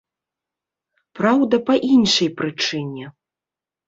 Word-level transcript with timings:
Праўда, 1.19 1.59
па 1.67 1.75
іншай 1.89 2.29
прычыне. 2.39 3.05